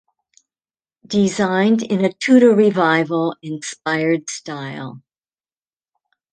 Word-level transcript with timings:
Designed 1.05 1.83
in 1.83 2.03
a 2.03 2.11
Tudor 2.11 2.55
revival 2.55 3.35
inspired 3.43 4.31
style. 4.31 5.03